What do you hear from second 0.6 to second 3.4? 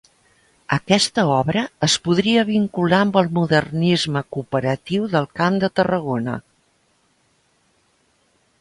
Aquesta obra es podria vincular amb el